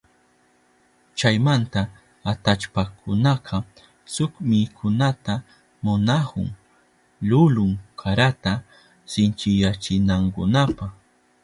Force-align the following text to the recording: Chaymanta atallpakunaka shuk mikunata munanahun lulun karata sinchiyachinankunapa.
Chaymanta 1.17 1.81
atallpakunaka 2.31 3.55
shuk 4.13 4.31
mikunata 4.49 5.33
munanahun 5.83 6.47
lulun 7.29 7.71
karata 7.99 8.51
sinchiyachinankunapa. 9.11 10.85